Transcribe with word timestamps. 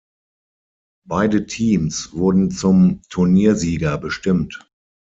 Beide 1.07 1.45
Teams 1.45 2.11
wurden 2.13 2.49
zum 2.49 3.03
Turniersieger 3.11 3.99
bestimmt. 3.99 4.67